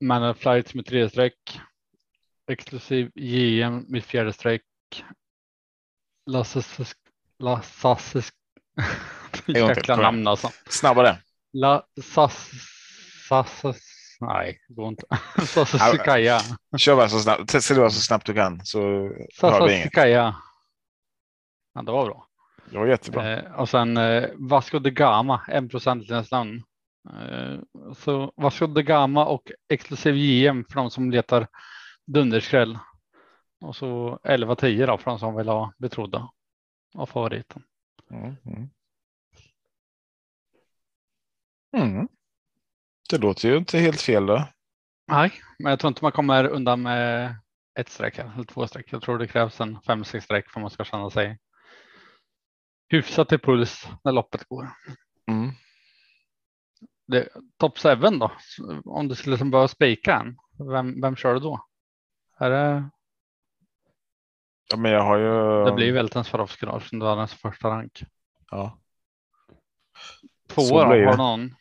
[0.00, 1.60] Man of Flight med tredje streck.
[2.50, 4.62] Exklusiv JM mitt fjärde streck.
[6.30, 6.94] Lasses,
[9.46, 10.50] jäkla namn alltså.
[10.68, 11.18] Snabbare.
[11.52, 12.50] La, sas,
[13.28, 13.62] sas,
[14.20, 15.06] nej, det går inte.
[15.46, 16.40] Sassikaya.
[16.76, 17.48] Kör bara så snabbt.
[17.48, 20.34] Testa det så snabbt du kan så Sassikaya.
[21.74, 22.26] Ja, det var bra.
[22.70, 23.32] Det var jättebra.
[23.32, 26.62] Eh, och sen eh, Vasco de Gama, 1 procent nästan.
[27.10, 27.58] Eh,
[27.96, 31.46] så Vasco de Gama och exklusiv JM för de som letar
[32.06, 32.78] dunderskräll.
[33.60, 36.30] Och så 11-10 då för de som vill ha betrodda
[36.94, 37.62] av favoriten.
[38.10, 38.70] Mm, mm.
[41.76, 42.08] Mm.
[43.10, 44.48] Det låter ju inte helt fel då.
[45.08, 47.34] Nej, men jag tror inte man kommer undan med
[47.78, 48.92] ett streck eller två streck.
[48.92, 51.38] Jag tror det krävs en fem, sex streck för man ska känna sig
[52.88, 54.70] hyfsat i puls när loppet går.
[55.30, 55.50] Mm.
[57.06, 58.32] Det, top 7 då?
[58.84, 60.36] Om du skulle liksom börja spika en,
[60.68, 61.66] vem, vem kör du då?
[62.38, 62.90] Är det,
[64.70, 65.64] Ja, men jag har ju.
[65.64, 68.02] det blir väl en Swarovski som du har som första rank.
[68.50, 68.78] Ja.
[70.48, 71.54] Två Så då, har någon?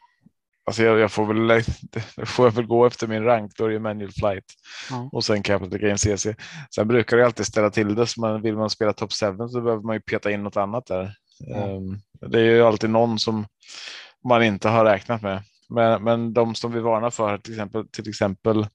[0.67, 1.63] Alltså jag, jag får väl.
[2.25, 3.51] Får jag väl gå efter min rank.
[3.57, 4.43] Då är det manual flight
[4.89, 5.09] Ja.
[5.11, 6.27] och sen Capital Game CC.
[6.75, 9.15] Sen brukar det alltid ställa till det så man vill man spela top 7
[9.49, 11.13] så behöver man ju peta in något annat där.
[11.39, 11.55] Ja.
[11.55, 11.97] Ehm,
[12.31, 13.45] Det är ju alltid någon som
[14.29, 15.43] man inte har räknat med.
[15.69, 18.67] Men, men de som vi varnar för till exempel till exempel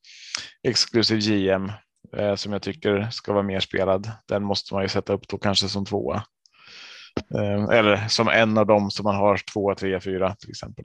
[0.62, 1.72] Exclusive GM
[2.16, 4.10] eh, som jag tycker ska vara mer spelad.
[4.26, 6.24] Den måste man ju sätta upp då kanske som tvåa.
[7.38, 10.84] Ehm, Eller som en av dem som man har tvåa, trea, fyra till exempel.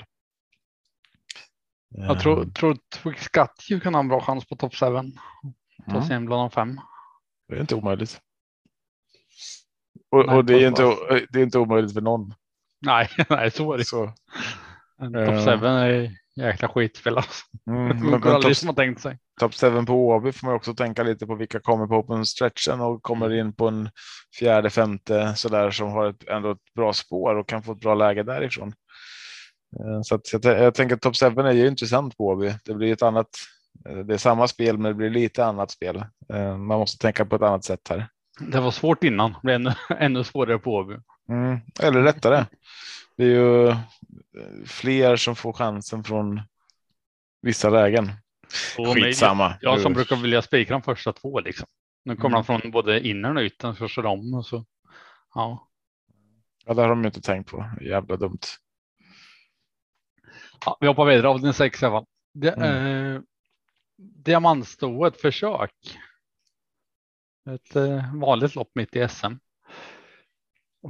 [1.90, 2.78] Jag tror, Ehm, tror
[3.18, 4.78] Scott kan ha en bra chans på topp 7.
[4.80, 6.04] Ta mm.
[6.04, 6.80] sig in bland de fem.
[7.48, 8.22] Det är inte omöjligt.
[10.12, 12.34] Och, Nej, och det, är inte, o- det är inte omöjligt för någon.
[12.82, 13.86] Nej, nej, så är det.
[13.86, 14.06] Så.
[14.98, 17.18] Topp 7 är jäkla skitspel.
[17.18, 17.46] Alltså.
[17.70, 19.18] mm, Det går top, aldrig som man tänkt sig.
[19.40, 22.82] top 7 på Åby får man också tänka lite på vilka kommer på open stretchen
[22.82, 23.40] och kommer Mm.
[23.48, 23.90] in på en
[24.40, 27.96] fjärde, femte sådär som har ett, ändå ett bra spår och kan få ett bra
[27.96, 28.74] läge därifrån.
[29.80, 32.54] Eh, Så att, jag, jag tänker att top 7 är ju intressant på Åby.
[32.66, 33.30] Det blir ett annat.
[33.90, 35.96] eh, Det är samma spel, men det blir lite annat spel.
[36.34, 38.08] Eh, Man måste tänka på ett annat sätt här.
[38.40, 39.32] Det var svårt innan.
[39.32, 40.96] Det blir ännu, ännu svårare på Åby.
[41.30, 42.46] Mm, eller lättare.
[43.18, 43.78] Det är ju eh,
[44.66, 46.42] fler som får chansen från
[47.42, 48.12] vissa lägen.
[48.96, 49.58] Skitsamma.
[49.62, 51.68] Jag som brukar vilja spika de första två liksom.
[52.04, 52.46] Nu kommer Mm.
[52.48, 54.66] han från både innern och yttern så kör om och så.
[55.34, 55.68] Ja,
[56.66, 57.70] Ja, det har de inte tänkt på.
[57.82, 58.40] Jävla dumt.
[60.66, 61.28] ja vi hoppar vidare.
[61.28, 62.06] Avdelning 6 i alla fall.
[62.34, 63.16] Det, Mm.
[63.16, 63.22] eh,
[63.98, 65.72] diamantstoet försök.
[67.50, 69.34] Ett eh, vanligt lopp mitt i SM.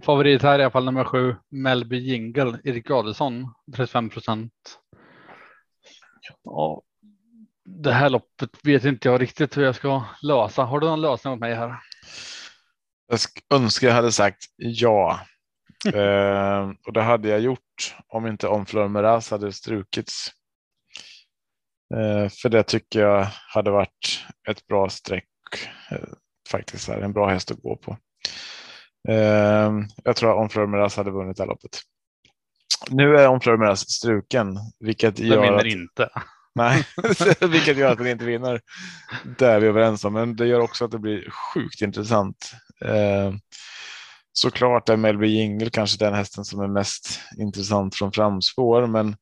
[0.04, 4.52] Favorit här är i alla fall nummer sju, Melby Jingle, Erik Adelsson, 35 procent.
[6.44, 6.82] Ja,
[7.66, 10.64] det här loppet vet inte jag riktigt hur jag ska lösa.
[10.64, 11.80] Har du någon lösning åt mig här?
[13.08, 15.20] Jag sk- önskar jag hade sagt ja.
[15.94, 20.28] eh, och det hade jag gjort om inte Omfleur Meraz hade strukits.
[21.96, 25.30] Eh, för det tycker jag hade varit ett bra streck.
[25.92, 26.10] Eh,
[26.52, 27.98] faktiskt här, en bra häst att gå på.
[29.08, 29.72] Eh,
[30.04, 31.80] jag tror att Omfleur Meraz hade vunnit det här loppet.
[32.90, 36.10] Nu är Omfleur Meraz struken, vilket Den gör vinner att inte.
[36.56, 36.84] Nej,
[37.42, 38.62] vilket gör att den inte vinner.
[39.38, 42.52] Det är vi överens om, men det gör också att det blir sjukt intressant.
[42.86, 43.34] Eh,
[44.34, 49.16] såklart är Melby Jingle kanske den hästen som är mest intressant från framspår, men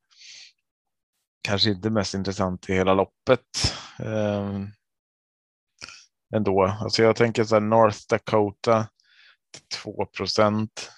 [1.47, 3.75] kanske inte mest intressant i hela loppet.
[3.99, 4.61] Eh,
[6.35, 8.87] ändå, alltså jag tänker så här North Dakota
[9.83, 10.91] 2 procent.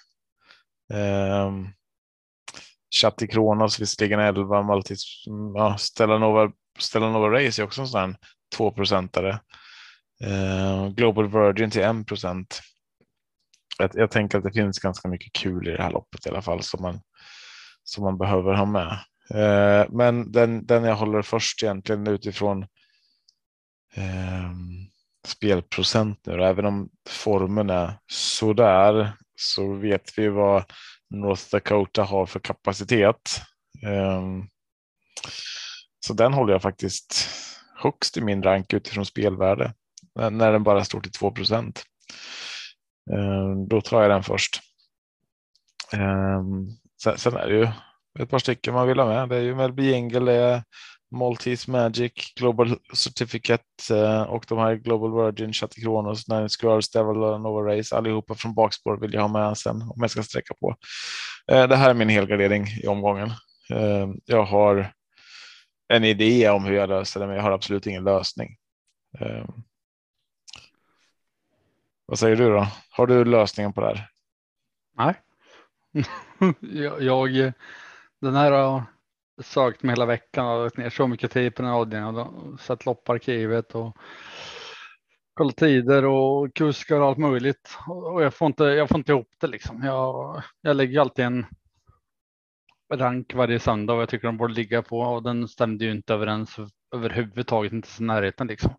[0.92, 1.52] Eh,
[2.90, 8.16] Chatti Kronos visserligen 11, Maltis, ja, Stellanova, Stellanova Race är också en sån här
[8.54, 9.40] 2 procentare.
[10.20, 12.60] Eh, Global Virgin till 1 procent.
[13.78, 16.42] Jag, jag tänker att det finns ganska mycket kul i det här loppet i alla
[16.42, 17.00] fall som man,
[17.84, 18.98] som man behöver ha med.
[19.30, 22.62] Eh, men den, den jag håller först egentligen utifrån
[23.94, 24.50] eh,
[25.28, 30.64] spelprocent nu, även om formen är sådär så vet vi vad
[31.14, 33.40] North Dakota har för kapacitet.
[33.86, 34.42] Ehm,
[36.06, 37.28] så den håller jag faktiskt
[37.76, 39.74] högst i min rank utifrån spelvärde
[40.30, 41.82] när- den bara står till 2 procent.
[43.12, 44.60] Ehm, då tar jag den först.
[45.92, 46.68] Ehm,
[47.02, 47.68] sen, sen är det ju
[48.18, 49.28] ett par stycken man vill ha med.
[49.28, 50.62] Det är ju Melby Jingle, det är
[51.16, 57.16] Maltese Magic, Global Certificate eh, och de här Global Virgin, Chatty Kronos, Nine Girls, Devil
[57.16, 57.96] och Nova Race.
[57.96, 60.76] Allihopa från bakspår vill jag ha med sen om jag ska sträcka på.
[61.52, 63.30] Eh, det här är min helgardering i omgången.
[63.70, 64.92] Eh, jag har
[65.88, 68.56] en idé om hur jag löser det, men jag har absolut ingen lösning.
[72.06, 72.68] Vad säger du då?
[72.90, 74.08] Har du lösningen på det här?
[74.96, 75.14] Nej.
[76.60, 77.52] jag, jag,
[78.20, 78.82] den här
[79.42, 82.60] sökt med hela veckan och lagt ner så mycket tid på den här avdelningen och
[82.60, 83.96] sett lopparkivet och
[85.34, 87.78] kollat tider och kuskar och allt möjligt.
[87.86, 89.82] Och jag får inte, jag får inte ihop det liksom.
[89.82, 91.46] Jag, jag lägger alltid en
[92.94, 96.14] rank varje söndag och jag tycker de borde ligga på och den stämde ju inte
[96.14, 96.56] överens
[96.94, 98.74] överhuvudtaget, inte i närheten liksom.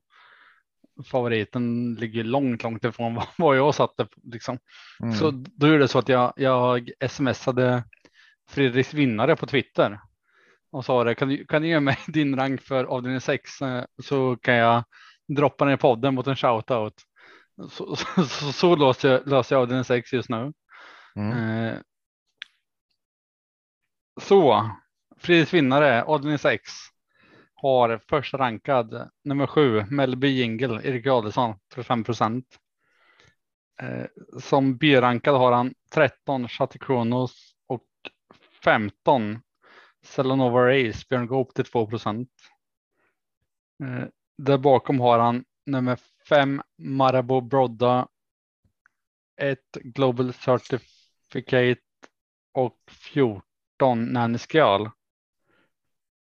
[1.11, 4.57] Favoriten ligger långt, långt ifrån vad- vad jag satte liksom.
[4.99, 5.13] Mm.
[5.13, 7.83] Så då är det så att jag, jag smsade
[8.49, 9.99] Fredriks vinnare på Twitter
[10.71, 11.15] och sa det.
[11.15, 14.83] Kan du, kan du ge mig din rank för avdelning 6 eh, så kan jag
[15.27, 16.93] droppa ner podden mot en shoutout.
[17.69, 20.53] Så, så, så, så löser jag, löser jag avdelning 6 just nu.
[21.15, 21.31] Mm.
[21.31, 21.79] Eh,
[24.21, 24.71] så
[25.17, 26.71] Fridis vinnare avdelning 6
[27.53, 32.45] har första rankad nummer 7 Melby Jingle Erik Adelsson för 5 procent.
[33.81, 34.05] Eh,
[34.39, 37.83] som B-rankad har han 13 Chatty Kronos och
[38.63, 39.39] 15
[40.07, 42.29] Celanova Race Björn Goop till 2 procent.
[43.83, 48.07] Eh, där bakom har han nummer 5 Marabou Brodda.
[49.41, 51.81] Ett Global Certificate
[52.53, 52.77] och
[53.13, 54.89] 14 Nanny Skjal.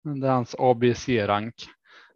[0.02, 1.54] Det är hans ABC-rank.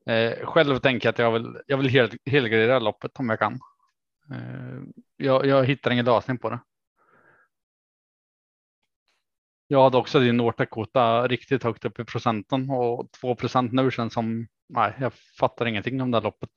[0.07, 3.59] Eh, själv tänker jag att jag vill, jag vill hel, helgardera loppet om jag kan.
[4.31, 4.83] Eh,
[5.17, 6.61] jag, jag hittar ingen lösning på det.
[9.73, 14.15] Jag hade också din Nortakota riktigt högt upp i procenten och 2 procent nu känns
[14.15, 14.47] som.
[14.69, 16.51] Nej, jag fattar ingenting om det här loppet.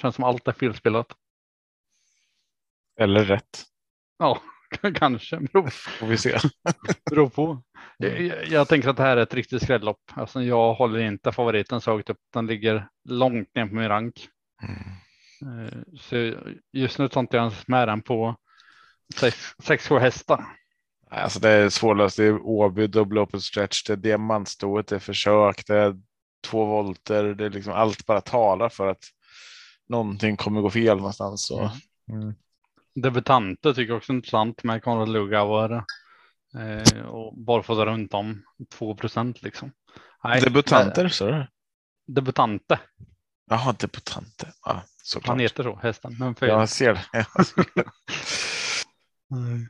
[0.00, 1.06] Känns som allt är felspelat.
[3.00, 3.64] Eller rätt.
[4.18, 4.40] Ja,
[4.94, 5.36] kanske.
[5.40, 6.38] Beror, Får vi se.
[7.10, 7.62] beror på.
[7.98, 10.00] Jag, jag, jag tänker att det här är ett riktigt skrällopp.
[10.14, 12.20] Alltså, jag håller inte favoriten så högt upp.
[12.32, 14.28] Den ligger långt ner på min rank.
[14.62, 15.66] Mm.
[15.66, 16.34] Eh, Så
[16.72, 18.36] just nu tar inte jag ens med den på
[19.62, 20.57] 6-7 hästar.
[21.10, 22.16] Nej, Alltså det är svårlöst.
[22.16, 25.96] Det är Åby, dubbel open stretch, det är diamantstoet, det är försök, det är
[26.46, 27.24] två volter.
[27.24, 29.04] Det är liksom allt bara talar för att
[29.88, 31.46] någonting kommer gå fel någonstans.
[31.46, 31.70] Så.
[32.12, 32.34] Mm.
[32.94, 35.84] Debutanter tycker jag också är intressant med Konrad Lugauer.
[36.54, 38.42] Eh, och barfota runt om
[38.72, 39.72] 2 procent liksom.
[40.24, 41.46] Nej, Debutanter, så du?
[42.06, 42.80] Debutante.
[43.50, 44.52] Jaha, debutanter.
[44.64, 45.28] Ja, såklart.
[45.28, 46.16] Han heter så, hästen.
[46.18, 47.26] Men för, Jag ser det.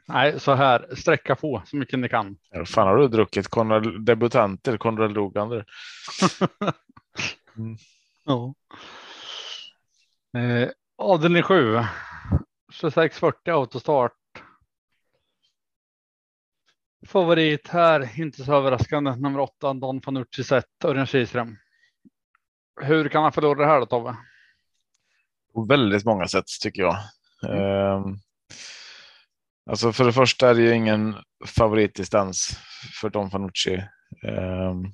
[0.06, 2.36] Nej, så här, sträcka på så mycket ni kan.
[2.50, 5.64] Ja, fan har du druckit Konrad, debutanter, Konrad Logander?
[8.24, 8.54] Ja.
[10.40, 10.68] Eh,
[10.98, 11.78] avdelning 7.
[12.80, 14.12] 2640 autostart.
[17.06, 21.56] Favorit här, inte så överraskande, nummer 8 Don Fanucci sett Örjan Kihlström.
[22.80, 24.16] Hur kan han förlora det här då Tobbe?
[25.54, 26.96] På väldigt många sätt tycker jag.
[27.42, 28.18] Ehm,
[29.68, 32.58] alltså för det första är det ju ingen favoritdistans
[33.00, 33.74] för Don Fanucci.
[34.28, 34.84] Ehm,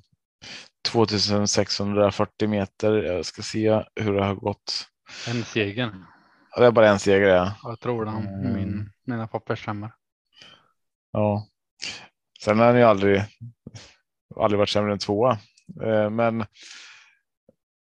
[0.91, 2.93] 2640 meter.
[3.03, 4.87] Jag ska se hur det har gått.
[5.27, 5.91] En seger.
[6.51, 7.27] Ja, Det är bara en seger.
[7.27, 7.55] Ja.
[7.63, 8.11] Jag tror det.
[8.11, 8.53] Mm.
[8.53, 9.91] Min, mina papper stämmer.
[11.11, 11.47] Ja.
[12.43, 13.23] Sen har han ju aldrig,
[14.39, 15.31] aldrig varit sämre än tvåa.
[15.83, 16.45] Eh, Men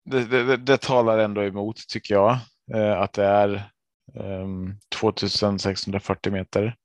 [0.05, 2.39] det, det, det, talar ändå emot tycker jag.
[2.75, 3.61] eh, Att det är ehm,
[4.15, 6.77] Ehm, 2640 meter.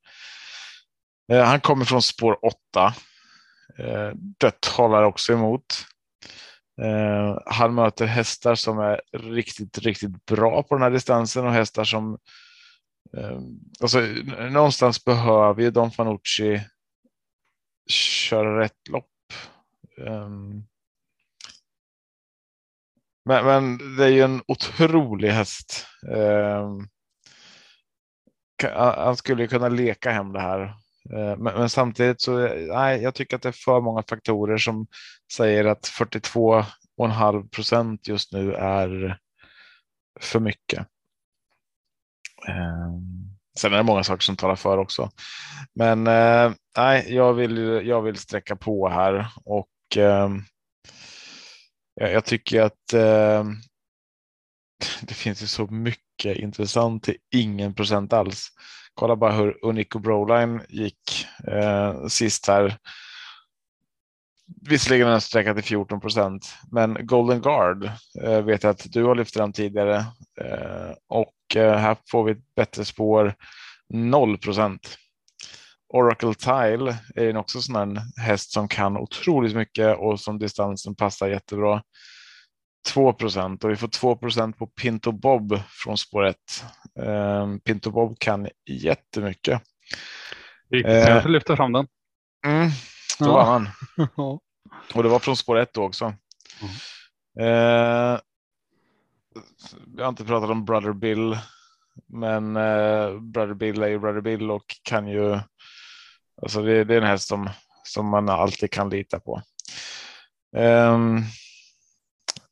[1.31, 2.93] Eh, han kommer från spår 8.
[3.77, 5.85] Eh, det talar också emot.
[6.81, 11.83] Eh, han möter hästar som är riktigt, riktigt bra på den här distansen och hästar
[11.83, 12.17] som
[13.17, 13.99] ehm, alltså,
[14.49, 16.61] någonstans behöver ju Don Fanucci
[17.89, 19.09] köra rätt lopp.
[20.07, 20.63] Ehm,
[23.25, 25.87] men, men det är ju en otrolig häst.
[26.15, 26.87] Ehm,
[28.63, 30.61] han skulle ju kunna leka hem det här.
[31.13, 32.37] Eh, men, men samtidigt så
[32.73, 34.87] nej, jag tycker att det är för många faktorer som
[35.33, 39.19] säger att 42,5 procent just nu är
[40.19, 40.79] för mycket.
[42.47, 42.91] Eh,
[43.57, 45.09] sen är det många saker som talar för också.
[45.75, 49.67] Men eh, nej, jag vill, jag vill sträcka på här och
[51.95, 52.93] jag, tycker att
[55.01, 58.49] det finns ju så mycket intressant till ingen procent alls.
[58.93, 62.77] Kolla bara hur Unico Broline gick eh, sist här.
[64.69, 67.91] Visserligen en sträcka till 14 procent, men Golden Guard
[68.23, 69.95] eh, vet jag att du har lyft fram tidigare
[70.41, 73.35] eh, och eh, här får vi ett bättre spår
[73.89, 74.97] 0 procent.
[75.89, 81.27] Oracle Tile är också sån här häst som kan otroligt mycket och som distansen passar
[81.27, 81.81] jättebra.
[82.87, 86.35] 2 procent och vi får 2 procent på Pinto Bob från spår 1.
[86.99, 89.61] Um, Pinto Bob kan jättemycket.
[90.71, 91.05] Riktigt Eh.
[91.07, 91.87] kanske lyfta fram den.
[92.45, 92.69] Mm,
[93.19, 93.31] då Ja.
[93.33, 93.69] var han.
[94.93, 96.13] Och det var från spår 1 då också.
[97.39, 98.19] Eh,
[99.97, 101.37] jag har inte pratat om Brother Bill,
[102.07, 105.39] men eh, Brother Bill är ju Brother Bill och kan ju.
[106.41, 107.49] Alltså det, det är en häst som
[107.83, 109.41] som man alltid kan lita på.
[110.57, 111.23] Um,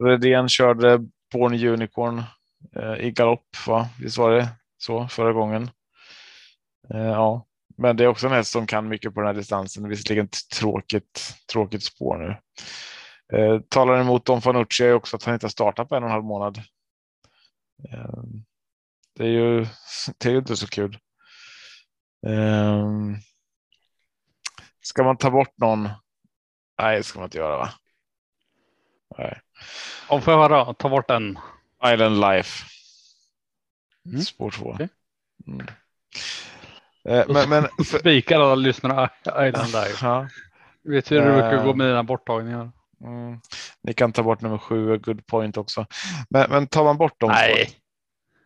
[0.04, 1.00] Redén körde
[1.34, 2.24] Born Unicorn
[2.76, 3.90] eh, i galopp, va?
[4.00, 5.70] Visst var det så förra gången?
[6.94, 7.46] Eh, ja,
[7.78, 9.90] men det är också en häst som kan mycket på den här distansen.
[9.90, 12.38] Visserligen ett tråkigt, tråkigt spår nu.
[13.38, 16.10] Eh, talar emot Don Fanucci är också att han inte har startat på en och
[16.10, 16.58] en halv månad.
[17.90, 18.24] Eh,
[19.16, 19.66] det är ju
[20.18, 20.98] det är ju inte så kul.
[22.28, 22.90] Eh,
[24.82, 25.90] ska man ta bort någon?
[26.82, 27.70] Nej, det ska man inte göra va?
[29.18, 29.42] Nej.
[30.08, 31.40] Om får jag höra, ta bort en.
[31.94, 32.66] Island Life.
[34.06, 34.22] Mm.
[34.22, 34.66] Spår 2.
[34.70, 34.90] Okej.
[35.48, 35.68] Mm.
[37.10, 39.96] Eh, men, men för, Spikar alla lyssnare Island Live.
[40.02, 40.28] ja,
[40.84, 41.64] Vet du hur det brukar Eh.
[41.64, 42.72] gå med dina borttagningar?
[43.04, 43.40] mm.
[43.84, 45.86] Ni kan ta bort nummer sju, Good Point också.
[46.30, 47.70] Men, men tar man bort dem, Nej,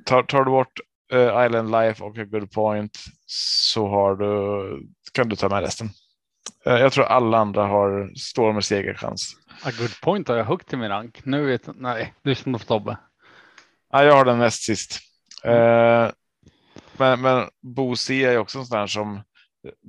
[0.06, 0.80] tar, tar du bort
[1.14, 5.90] eh, Island Life och A Good Point så har du, kan du ta med resten.
[6.66, 9.36] Eh, jag tror alla andra har står med segerchans.
[9.64, 11.26] a good point har jag högt i min rank.
[11.26, 12.98] Nu vet nej, lyssna på Tobbe.
[13.92, 15.00] Ja, jag har den näst sist.
[15.44, 16.10] Eh,
[16.98, 19.22] men, men Bo C är också en sån där som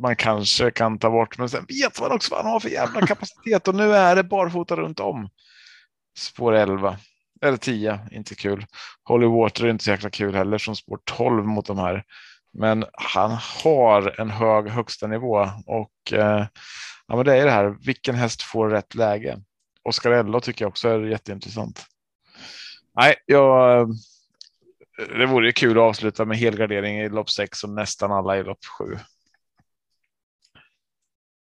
[0.03, 3.01] man kanske kan ta bort, men sen vet man också vad han har för jävla
[3.07, 5.29] kapacitet och nu är det barfota runt om.
[6.19, 6.97] Spår 11
[7.43, 8.67] eller 10, inte kul.
[9.05, 12.05] Holy Water är inte så jäkla kul heller som spår 12 mot de här.
[12.53, 13.31] Men han
[13.65, 16.47] har en hög högsta nivå och eh,
[17.07, 17.77] ja, men det är det här.
[17.87, 19.39] Vilken häst får rätt läge?
[19.83, 21.87] Oscarello tycker jag också är jätteintressant.
[22.97, 23.89] Nej, jag,
[25.19, 28.43] det vore ju kul att avsluta med helgardering i lopp 6 och nästan alla i
[28.43, 28.85] lopp 7.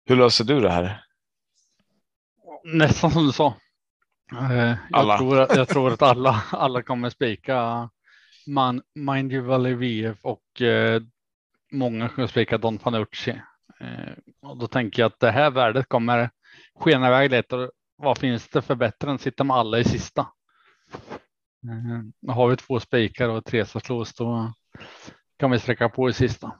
[0.07, 1.05] Hur löser du det här?
[2.65, 3.47] Nästan som du sa.
[4.33, 5.13] Eh, Alla.
[5.13, 7.89] Jag, tror, att- jag tror att alla, alla kommer spika
[8.47, 11.03] man, Mind You Valley VF och eh,
[11.73, 13.41] många som spikar Don Fanucci.
[13.81, 16.31] Eh, och då tänker jag att det här värdet kommer
[16.75, 17.57] skena iväg lite.
[17.57, 20.27] Och vad finns det för bättre än att sitta med alla i sista?
[21.65, 24.53] Eh, har vi två spikar och tre som slås då
[25.37, 26.53] kan vi sträcka på i sista.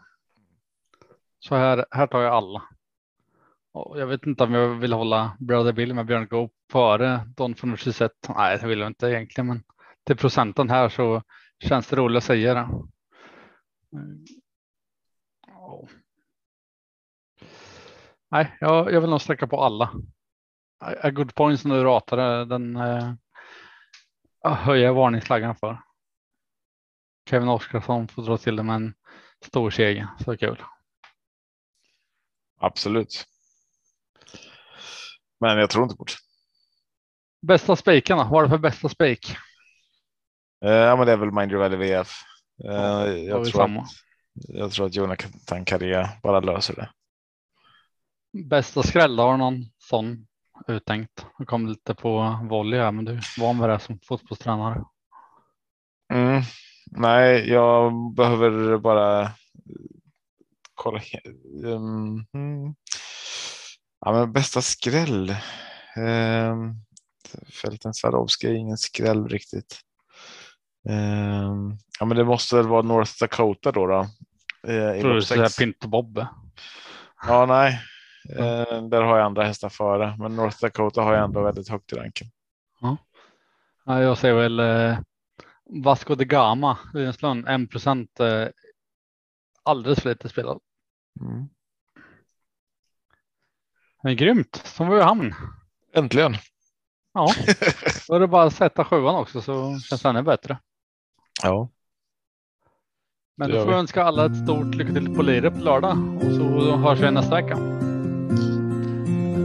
[1.39, 2.63] Så här, här tar jag alla.
[3.73, 7.55] Och jag vet inte om jag vill hålla Brother Bill med Björn Goop före Don
[7.55, 8.29] Fanucci sett.
[8.29, 9.63] Nej, det vill jag inte egentligen, men
[10.05, 11.23] till procenten här så
[11.59, 12.69] känns det roligt att säga det.
[18.31, 19.85] Nej, jag, jag vill nog sträcka på alla.
[20.81, 23.13] A a good point som du ratade, den eh,
[24.45, 25.83] höjer jag varningsflaggan för.
[27.31, 28.95] Kevin Oskarsson får dra till det med en
[29.45, 30.63] stor seger, så kul.
[32.61, 33.25] Absolut.
[35.41, 36.13] Men jag tror inte på det.
[37.47, 39.37] Bästa spikarna, vad är det för bästa spik?
[40.65, 42.13] Eh, Ja, men det är väl Mind Your Valley VF.
[42.65, 43.87] Eh, har Jag tror, att,
[44.35, 46.91] jag tror att Jonathan Carré bara löser det.
[48.45, 50.27] Bästa skräll, har du någon sån
[50.69, 51.27] uttänkt?
[51.39, 54.85] Jag kom lite på volley här, men du är van med det som fotbollstränare.
[56.13, 56.43] Mm.
[56.87, 59.31] Nej, jag behöver bara
[60.75, 60.99] kolla.
[60.99, 62.75] he- Um, mm.
[64.01, 65.37] Ja, men bästa skräll.
[65.97, 66.75] Um,
[67.63, 69.81] Fälten Swarovski är ingen skräll riktigt.
[70.89, 73.87] Ehm, ja, men det måste väl vara North Dakota då.
[73.87, 74.01] då
[74.73, 76.29] eh, tror du skulle säga Pinto Bobbe.
[77.27, 77.81] Ja, nej.
[78.39, 81.93] Eh, där har jag andra hästar före, men North Dakota har jag ändå väldigt högt
[81.93, 82.27] i ranken.
[83.85, 84.99] Ja, jag säger väl eh,
[85.85, 88.21] Vasco de Gama, Linslund, 1 procent.
[88.21, 88.49] Eh,
[89.63, 90.61] alldeles för lite spelad.
[91.21, 91.49] Mm.
[94.03, 95.35] Men grymt, som var ju hamn.
[95.93, 96.37] Äntligen.
[97.15, 97.33] Ja,
[98.09, 100.59] då är det bara att sätta sjuan också så känns det ännu bättre.
[101.45, 101.69] Ja.
[103.37, 103.81] Men då får jag vi.
[103.81, 107.35] önska alla ett stort lycka till på Lire på lördag och så hörs vi nästa
[107.35, 107.57] vecka.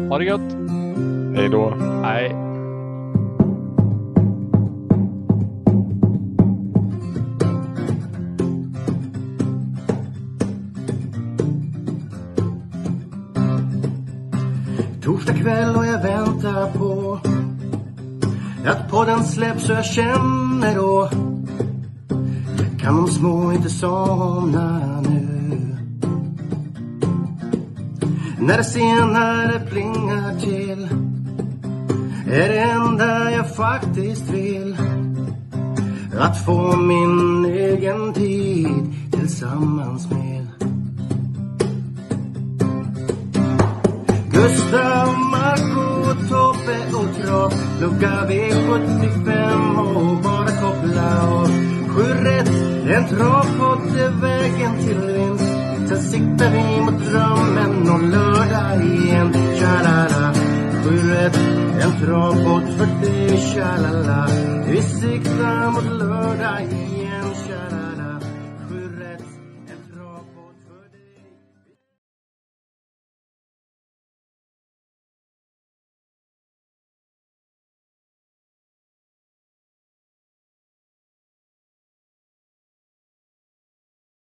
[0.09, 0.41] Ha det gött.
[1.35, 1.69] Hej då.
[2.03, 2.35] Hej.
[15.03, 17.19] Torsdag kväll och jag väntar på
[18.65, 21.28] att podden släpps så jag känner då
[22.89, 25.77] kan de små inte somna nu.
[28.39, 30.89] När det senare plingar till
[32.31, 34.77] är det enda jag faktiskt vill.
[36.19, 40.47] Att få min egen tid tillsammans med.
[44.31, 52.49] Gustav, Marco, Tobbe och Trav Lucka V75 och bara koppla av Sju rätt,
[52.87, 55.59] en travpott är vägen till vinst.
[55.89, 59.33] Sen siktar vi mot drömmen om lördag igen.
[59.33, 60.33] Tja-la-la
[60.83, 61.39] Sju rätt,
[61.81, 64.27] en travpott för dig Tja-la-la
[64.67, 66.98] Vi siktar mot lördag igen.